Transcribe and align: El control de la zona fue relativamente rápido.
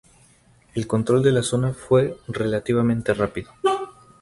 El 0.73 0.87
control 0.87 1.21
de 1.21 1.31
la 1.31 1.43
zona 1.43 1.73
fue 1.73 2.17
relativamente 2.27 3.13
rápido. 3.13 3.51